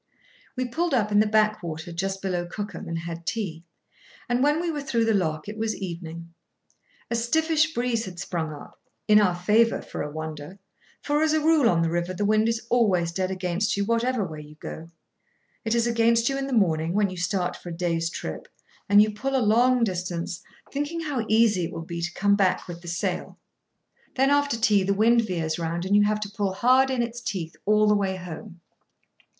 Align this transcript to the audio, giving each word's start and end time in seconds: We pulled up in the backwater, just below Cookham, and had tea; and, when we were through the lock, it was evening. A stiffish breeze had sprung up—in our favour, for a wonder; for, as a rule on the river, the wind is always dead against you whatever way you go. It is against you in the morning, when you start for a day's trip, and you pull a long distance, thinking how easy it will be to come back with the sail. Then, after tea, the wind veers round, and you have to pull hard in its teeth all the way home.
We 0.55 0.65
pulled 0.65 0.95
up 0.95 1.11
in 1.11 1.19
the 1.19 1.27
backwater, 1.27 1.91
just 1.91 2.23
below 2.23 2.47
Cookham, 2.47 2.87
and 2.87 2.97
had 2.97 3.23
tea; 3.23 3.65
and, 4.27 4.41
when 4.41 4.59
we 4.59 4.71
were 4.71 4.81
through 4.81 5.05
the 5.05 5.13
lock, 5.13 5.47
it 5.47 5.59
was 5.59 5.75
evening. 5.75 6.33
A 7.11 7.15
stiffish 7.15 7.71
breeze 7.75 8.05
had 8.05 8.19
sprung 8.19 8.51
up—in 8.51 9.21
our 9.21 9.35
favour, 9.35 9.79
for 9.79 10.01
a 10.01 10.09
wonder; 10.11 10.57
for, 11.03 11.21
as 11.21 11.33
a 11.33 11.39
rule 11.39 11.69
on 11.69 11.83
the 11.83 11.91
river, 11.91 12.15
the 12.15 12.25
wind 12.25 12.49
is 12.49 12.65
always 12.71 13.11
dead 13.11 13.29
against 13.29 13.77
you 13.77 13.85
whatever 13.85 14.25
way 14.25 14.41
you 14.41 14.55
go. 14.55 14.89
It 15.63 15.75
is 15.75 15.85
against 15.85 16.29
you 16.29 16.35
in 16.35 16.47
the 16.47 16.51
morning, 16.51 16.93
when 16.93 17.11
you 17.11 17.17
start 17.17 17.55
for 17.55 17.69
a 17.69 17.77
day's 17.77 18.09
trip, 18.09 18.47
and 18.89 19.03
you 19.03 19.11
pull 19.13 19.35
a 19.35 19.49
long 19.53 19.83
distance, 19.83 20.41
thinking 20.71 21.01
how 21.01 21.25
easy 21.27 21.65
it 21.65 21.71
will 21.71 21.85
be 21.85 22.01
to 22.01 22.11
come 22.13 22.35
back 22.35 22.67
with 22.67 22.81
the 22.81 22.87
sail. 22.87 23.37
Then, 24.15 24.31
after 24.31 24.57
tea, 24.57 24.81
the 24.81 24.95
wind 24.95 25.21
veers 25.21 25.59
round, 25.59 25.85
and 25.85 25.95
you 25.95 26.05
have 26.05 26.19
to 26.21 26.31
pull 26.31 26.53
hard 26.53 26.89
in 26.89 27.03
its 27.03 27.21
teeth 27.21 27.55
all 27.67 27.85
the 27.85 27.93
way 27.93 28.15
home. 28.15 28.61